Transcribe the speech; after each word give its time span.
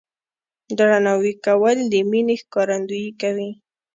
درناوی 0.77 1.33
کول 1.45 1.77
د 1.91 1.93
مینې 2.09 2.35
ښکارندویي 2.43 3.11
کوي. 3.21 3.49